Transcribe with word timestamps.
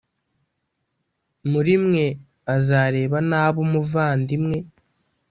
muri 1.51 1.73
mwe, 1.85 2.05
azareba 2.55 3.17
nabi 3.29 3.57
umuvandimwe 3.65 4.57